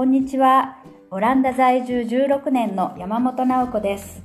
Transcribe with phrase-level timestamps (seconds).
[0.00, 0.78] こんにちは。
[1.10, 4.22] オランダ在住16年の山本直子です。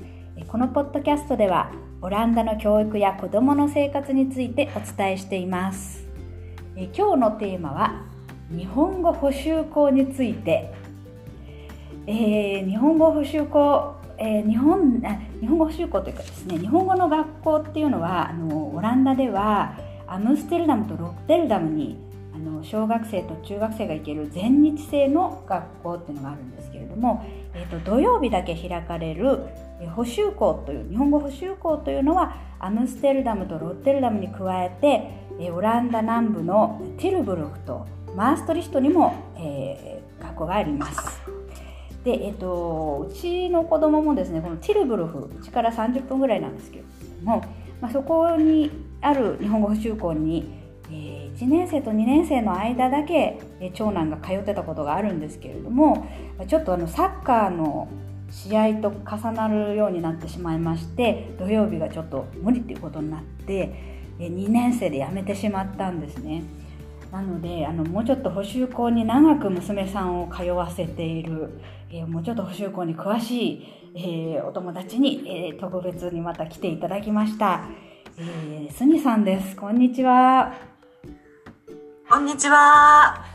[0.47, 1.69] このポッドキャストでは、
[2.01, 6.05] オランダの教育や子どもの生活についてお伝えしています。
[6.77, 8.05] え今日のテーマは、
[8.49, 10.73] 日本語補習校について。
[12.07, 19.75] えー日本語補習校、えー日本あ日本語補習校というかですね、日本語の学校っていうのは、あのオランダでは
[20.07, 22.04] アムステルダムとロッテルダムに
[22.35, 29.45] あの小学生と中学生が行ける全日制の学校っていうのがあるんですけれども、えー、と土曜日だけ開かれる
[29.81, 41.21] え補習校という日本語補習校というのはアムステルダムとロッテルダムに加えてえオランダ南部のティルブルクとマーストリヒトにも、えー学校があります。
[42.03, 47.43] で、えっと、うちの子供もですねこのティルブルフうちから30分ぐらいなんですけれども、
[47.81, 48.69] まあ、そこに
[49.01, 50.64] ある日本語補習校に、
[51.37, 53.39] 1年生と2年生の間だけ、
[53.73, 56.07] 長男が通ってたことがあるんですけれども
[56.47, 57.87] ちょっとあのサッカーの
[58.31, 66.43] 試合と重なるようになってしまいまして土曜日がちょっと無理っていうことになってえ2年生で辞めてしまったんですね。
[67.11, 77.65] なのであのもうちょっと補習校に長く娘さんを通わせている、えもうちょっと補習校に詳しい、えお友達に、え特別にまた来ていただきました。
[78.17, 79.55] えー、スニさんです。
[79.55, 80.74] こんにちは。
[82.15, 83.25] こんにちは。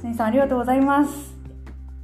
[0.00, 1.32] スニさんありがとうございます。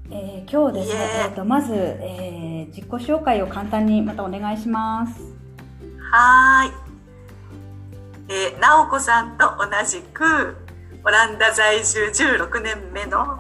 [0.09, 5.21] えー今日ですねいえ、えーとまず、えー自己紹介を簡単にまたお願いします。
[6.13, 8.43] はーい。
[8.53, 10.57] えー、なおこさんと同じく、
[11.05, 13.37] オランダ在住16年目の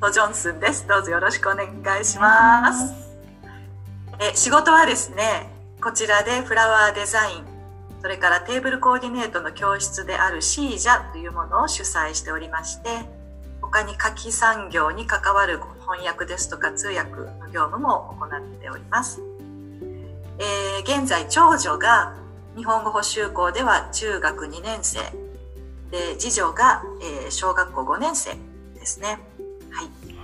[0.00, 0.84] はジョンスンです。
[0.88, 1.68] どうぞよろしくお願
[2.00, 2.92] いします。
[4.18, 5.48] えー仕事はですね、
[5.80, 7.44] こちらでフラワーデザイン、
[8.00, 12.88] それからテーブルコーディネートの教室であるシージャというものを主催しておりまして、
[13.60, 19.20] 他に書き産業に関わる翻訳ですとか通訳の業務も行っております。
[20.38, 22.14] えー現在長女が
[22.56, 25.00] 日本語補習校では中学2年生
[25.90, 26.82] で次女が、
[27.26, 28.36] え小学校5年生
[28.74, 29.18] ですね。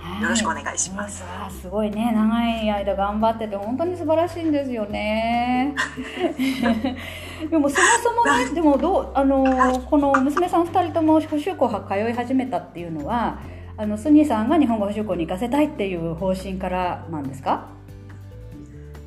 [0.05, 0.21] はい。
[0.21, 5.73] よろしくお願いしますわあすごいね長い間頑張ってて本当に素晴らしいんですよね。
[7.49, 7.87] でもそも
[8.23, 13.39] そもねでもどう あのこの娘さん2人とも補習校は通い始めたっていうのは
[13.77, 17.65] あのスニーさんが日本語補習校に行かせたいっていう方針からなんですか？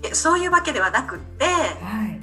[0.03, 1.51] えそういうわけではなくって、は
[2.07, 2.21] い。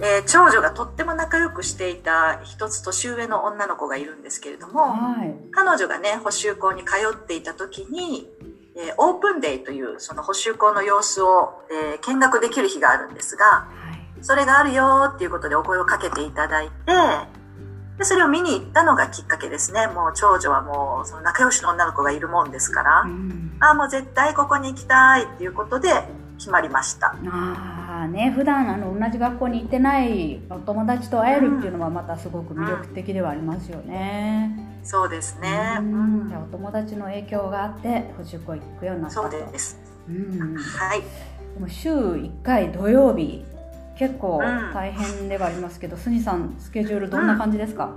[0.00, 5.34] えー長女がとっても仲良くしていた一つ年上の女の子がいるんですけれども、はい。
[5.52, 8.28] 彼女がね、補習校に通っていた時に、
[8.76, 14.24] えーオープンデイというその補習校の様子を、えー見学できる日があるんですが、はい。
[14.24, 16.72] それがあるよっていうことでお声をかけていただいて、
[17.98, 19.86] でそれを見に行ったのがきっかけですね。
[19.86, 25.90] もう長女はもうその仲良しの女の子がいるもんですから、うんああ、もう絶対ここに行きたいっていうことで
[26.38, 27.14] 決まりました。
[27.94, 34.50] ああね普段あの同じ学校に行ってないお友達と会えるっていうのはまたすごく魅力的ではありますよね。
[34.82, 35.76] そうですね。
[35.78, 39.28] うんお友達の影響があって補習校行くようになったそと。
[39.28, 39.78] うです。
[40.08, 41.02] うん、ではい。
[41.60, 43.44] も週1回土曜日
[43.96, 47.90] 結構うん大変ではありますけど、スニさんスケジュールどんな感じですか？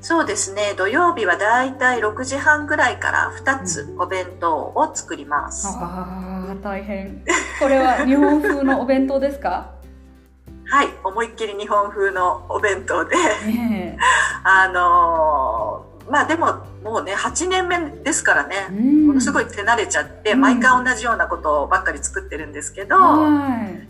[0.00, 0.74] そうですね。
[0.76, 5.66] 土曜日はだいたい6時半ぐらいから2つお弁当を作ります。
[5.66, 7.22] ああ大変。
[7.60, 9.70] これは日本風のお弁当ですか？
[10.66, 10.88] はい。
[11.04, 13.98] 思いっきり日本風のお弁当で、ね
[14.44, 18.68] あのーまあでももうね、8年目ですからね。
[18.70, 19.06] ん。
[19.06, 23.88] ものすごい手慣れちゃって、うん毎回同じようなことばっかり作ってるんですけど、はい。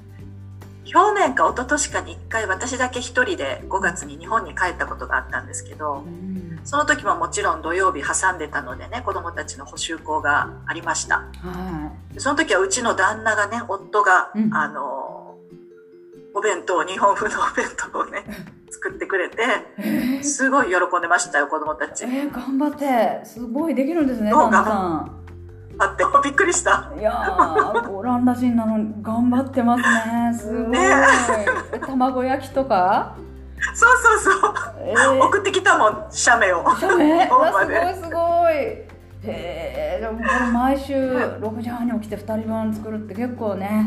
[0.88, 11.16] 去年か一昨年かに1回私だけ一人で5月に日本に帰ったことがあったんですけどう、んその時ももちろん土曜日挟んでたのでね、子供たちの補習校がありました。
[11.16, 15.36] はその時はうちの旦那がね、夫が、うんあの、
[16.34, 18.24] お弁当、日本風のお弁当をね、
[18.70, 19.44] 作ってくれて、い。
[19.78, 22.04] えーすごい喜んでましたよ、子供たち。
[22.04, 25.06] えー、頑張ってすごいできるんですねどう旦那さ
[25.76, 26.90] あって、びっくりした。
[26.94, 30.96] んいやーオランダ人なのに頑張ってますねすごい、ね
[31.72, 33.16] え卵焼きとか？
[33.74, 34.43] そうそうそう。
[34.86, 35.24] えー。
[35.24, 36.64] 送ってきたもん、写メを。
[36.76, 37.28] 写メ？
[37.28, 37.80] すで。
[37.84, 38.84] ごいすごい。
[39.26, 43.86] へえでもこれ毎週6時半に起きて2人分作るって結構ね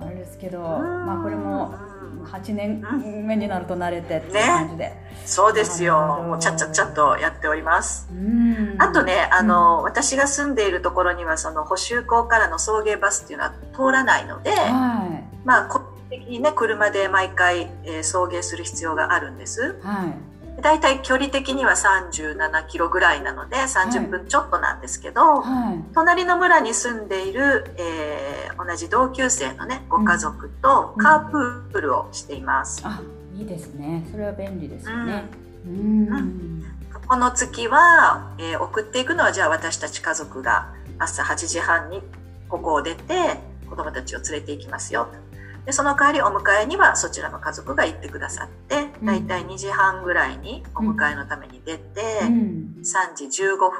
[0.00, 1.92] あれですけどまあこれもうん
[2.22, 2.82] 8年
[3.26, 4.92] 目になると慣れてっていう感じで、
[5.24, 6.24] そうですよ。
[6.26, 8.08] もうちゃっちゃっちゃっとやっております。
[8.12, 8.76] うん。
[8.78, 19.80] あとね、あの、私が住んでいるところには、その補習校からの送迎バスっていうのは通らないので、はまあ、個人的にね、車で毎回、えー送迎する必要があるんです。
[19.82, 20.31] いはい
[20.62, 25.84] だいたい距離的には37キロぐらいなので30分ちょっとなんですけど、はい。
[25.94, 32.82] 隣の村に住んでいる、えー同じ同級生のねご家族とカープールをしています。
[32.84, 33.00] あ
[33.34, 34.06] いいですね。
[34.10, 35.24] それは便利ですよね。
[35.66, 36.08] うん。
[36.08, 36.64] うん。
[37.08, 42.02] この月は、えー送っていくのはじゃあ私たち家族が朝8時半に
[42.48, 45.08] ここを出て子供たちを連れて行きますよ。
[45.10, 45.18] と
[45.66, 49.06] でその代わりお迎えにはそちらの家族が行ってくださってうん。
[49.06, 52.74] だいたい2時半ぐらいにお迎えのために出て、うん。
[52.80, 53.70] 3時15分。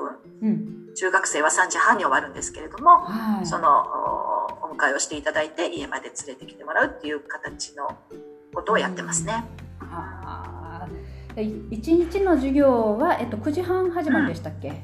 [0.43, 0.95] うん。
[0.95, 3.47] 中学生は3時半に終わるんですけれども、はい。
[3.47, 3.87] その
[4.61, 7.97] おお迎えをしていただいて家まで連れてきてもらうっていう形の
[8.55, 9.45] ことをやってますね。
[9.81, 11.35] あー。
[11.35, 14.83] でい一日の授業は、えっと、9時半始まりでしたっけ、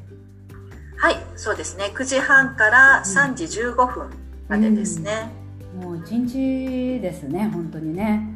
[0.96, 1.92] はい、そうですね。
[1.94, 4.10] 9時半から3時15分
[4.48, 5.30] までですね。
[5.76, 8.34] もう一日ですね本当にね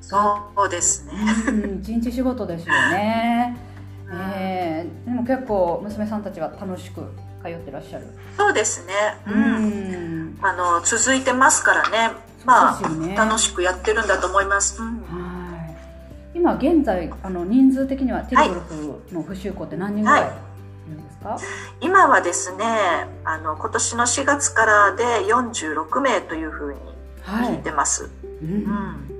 [0.00, 1.12] そうですね。
[1.48, 3.56] うん一日仕事ですよね
[4.12, 7.00] えー、でも結構娘さんたちは楽しく
[7.42, 8.06] 通ってらっしゃる
[8.36, 8.92] そうですね。
[9.26, 10.24] ううん。
[10.32, 12.10] んあの続いてますからね。
[12.44, 14.82] まあ、ね楽しくやってるんだと思います。
[14.82, 15.42] うんはい
[16.34, 20.24] 今現在あの人数的にはティルブルクの補修校って何人ぐらいい
[20.90, 21.38] るんですか、
[21.80, 22.64] 今はですね、
[23.24, 26.80] あの今年の4月からで46名というふうに
[27.22, 27.54] はい。
[27.54, 28.10] 聞いてます。
[28.42, 28.64] ううん。
[28.64, 29.10] ん、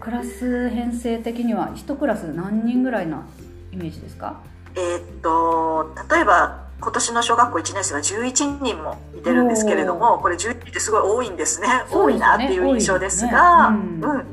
[0.00, 3.26] クラス編成的には一クラス何人ぐらいな
[3.72, 4.34] イメージですか？
[4.74, 11.68] えーっと例えば今年の小学校1年生は11人もいてるんですけれどもこれ11人ってすごい多いんですね。
[11.68, 12.14] ね。
[12.16, 14.26] いなっていう印象ですがねうんうん。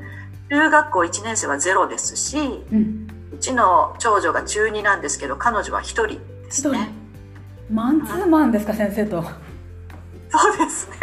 [0.50, 2.38] 中学校1年生はゼロですし
[2.72, 3.08] うん。
[3.34, 6.20] うちの長女が中2なんですけど彼女は1人
[6.50, 6.90] 一人ね
[7.70, 9.24] マンツーマンですか先生と。
[9.24, 9.30] そ
[10.54, 10.96] うですね。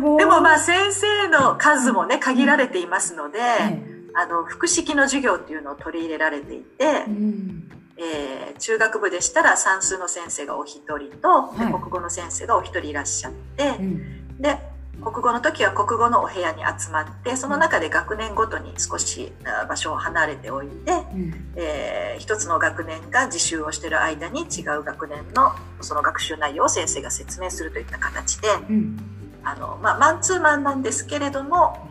[0.18, 3.82] でもまあ先生の数もね限られていますので、え
[4.14, 7.70] あの複式の授業っていうのを取り入れられていて、えうん。
[7.98, 11.72] えー中学部でしたら算数の先生がお一人と、ではい。
[11.72, 14.38] 国語の先生がお一人いらっしゃって、うん。
[14.38, 14.58] で
[15.02, 21.34] 国語の時は国語のお部屋に集まってその中で学年ごとに少しあ場所を離れておいて、うん。
[21.56, 28.98] えー一つの学年が自習をしている間に違う学年のその学習内容を先生が説明するといった形でうん。
[29.42, 31.88] あの、まあ、マンツーマンなんですけれども、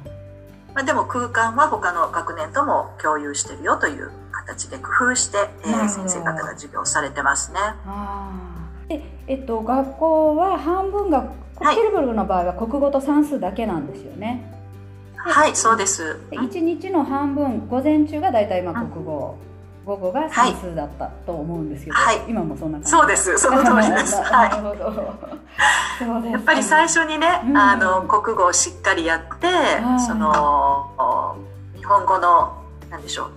[0.75, 7.59] まあ、でも空間は他の学年とも共有してるよという形で工夫して、えー先生方が授業されてますね。
[8.87, 14.53] でえっと学校は半分がはいティルブルクの場合は国語と算数だけなんですよね。
[15.17, 16.17] はい、そうです。
[16.31, 19.37] 一日の半分午前中がだいたい今国語、
[19.85, 23.37] 午後が算数だったと思うんですけど、はい今もそんな感じそうです。
[23.37, 24.15] その通りです。
[24.15, 25.13] なはるほど。
[25.99, 26.31] そうですい。
[26.31, 31.35] やっぱり最初にね、うんあの国語をしっかりやって、いその
[31.75, 32.53] 日本語の
[32.89, 33.31] なんでしょう。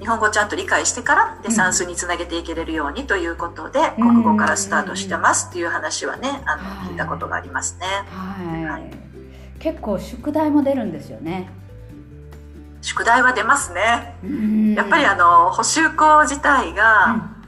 [0.00, 1.54] 日本語をちゃんと理解してからでうん。
[1.54, 4.08] 算数につなげていけれるようにということで、うん。
[4.08, 6.88] 国語からスタートしてますっていう話はね、あのはい。
[6.90, 7.86] 聞いたことがありますね。
[8.10, 8.90] はい、はい。
[9.58, 11.50] 結構宿題も出るんですよね。
[12.80, 14.14] 宿題は出ますね。
[14.22, 14.74] うん。
[14.74, 17.44] やっぱりあの補習校自体うが、ん。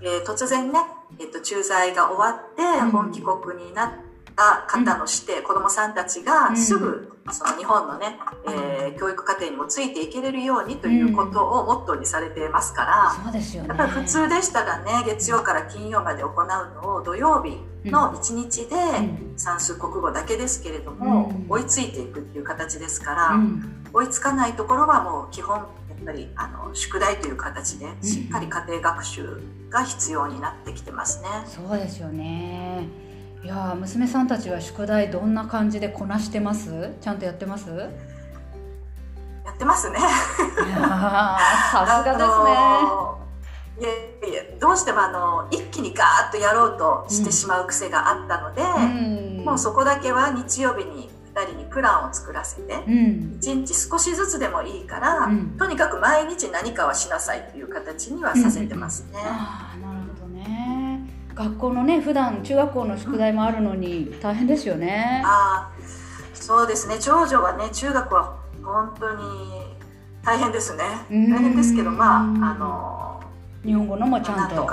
[0.00, 0.78] えー突然ね、
[1.18, 2.90] えっと駐在が終わってうん。
[2.90, 3.90] 本帰国になっ
[4.36, 13.68] た方のして、子供さんたちがすぐその日本のね、えー教育課程にもついていけれるようにということをモットーにされてますから、そうですよね。
[13.70, 16.46] やっぱり普通でしたらね月曜から金曜まで行う
[16.82, 17.58] のを土曜日
[17.90, 19.34] の1日でうん。
[19.36, 21.46] 算数国語だけですけれども、うん。
[21.48, 23.84] 追いついていくっていう形ですから、うん。
[23.92, 25.66] 追いつかないところはもう基本やっ
[26.04, 31.28] ぱりあの宿題という形でしっかり家庭学習が必要になってきてますね。
[31.46, 32.88] そうですよね。
[33.44, 36.94] いやー娘さんたちは宿題どんな感じでこなしてます？
[37.02, 37.68] ちゃんとやってます？
[37.68, 37.82] いや
[39.44, 39.98] やってますね。
[39.98, 40.08] ーさ
[42.02, 42.50] すがですね。
[43.80, 43.88] いや
[44.30, 48.64] いやどうしてもあの一気にガーッとやろうとしてしまう癖があったので、う
[49.42, 59.18] んもうそこだけは日曜日に2人にプランを作らせてうん1日少しずつでもいいから、うんとにかく毎日何かはしなさいという形にはさせてますね。
[59.22, 59.83] ああなるほどね。
[61.34, 65.22] 学校のね普段中学校の宿題もあるのに大変ですよね。
[65.24, 65.84] ああ
[66.34, 66.96] そうですね。
[67.00, 69.22] 長女はね中学は本当に
[70.24, 70.84] 大変ですね。
[71.10, 71.30] うん。
[71.30, 72.24] 大変ですけどまああ
[72.54, 73.22] の
[73.64, 74.66] 日本語のもちゃなんんと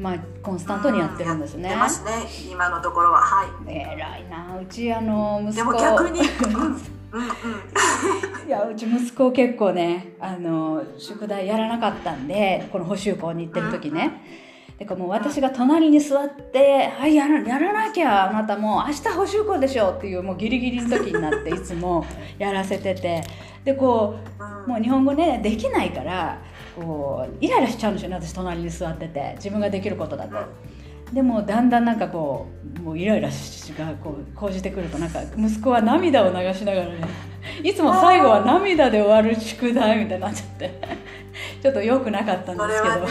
[0.00, 1.76] まあコンスタントにやってるんですね。
[1.76, 2.10] ますね。
[2.50, 3.20] 今のところは。
[3.20, 3.70] はい。
[3.70, 4.58] 偉いな。
[4.60, 5.56] うちあの息子。
[5.56, 6.78] でも逆にうんうんうん。
[8.48, 14.20] いやうち息子結構ねあの宿題やらなかったんでこの補習校に行ってる時ね、
[14.82, 22.04] てかもう私が隣に座って「はいやらやらなきゃあなたもう明日補習校でしょ」っていうもうギリギリの時になっていつも
[22.38, 23.22] やらせてて。
[23.64, 24.16] でこ
[24.66, 26.36] うもう日本語ねできないから
[26.74, 29.34] こうイライラしちゃうんですよね私隣に座ってて。
[29.36, 30.36] 自分ができることだと。
[31.12, 32.48] でもだんだんなんかこ
[32.78, 36.94] うもうイライラしがこう講じてくるとなんか息子は涙を流しながらね
[37.62, 40.72] いつも最後は涙で終わる宿題みたいになっちゃって。
[41.62, 43.06] ちょっと良くなかったんですけど、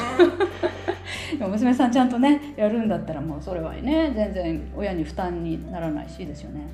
[1.47, 4.11] 娘さんちゃんとねやるんだったらもうそれはね。
[4.15, 6.69] 全然親に負担にならないしいいですよね。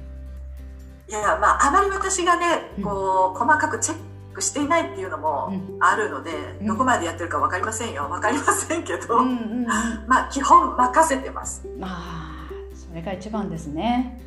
[1.09, 2.45] いやまああまり私がね
[2.83, 3.97] こう、細かくチェッ
[4.33, 8.07] クしていないっていうのもあるので、うん、どこまでやってるか分かりませんよ。
[8.09, 9.65] 分かりませんけど、うんうんうん、
[10.07, 11.65] まあ基本任せてます。
[11.79, 14.21] まあそれが一番ですね。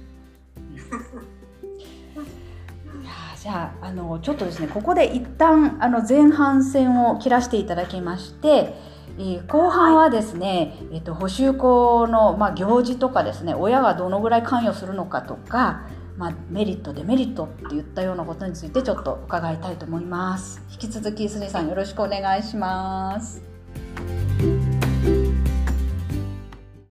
[3.42, 8.74] じゃああのちょっとですねここで一旦あの前半戦を切らしていただきまして、
[9.20, 15.82] え、後半はですね、えーと、補修校の、まあ、行事とかですね親がどのぐらい関与するのかとか、
[16.16, 20.62] まあ、メリットデメリットっていったようなことについてちょっと伺いたいと思います。
[20.72, 23.49] 引き続きスニさんよろしくお願いします。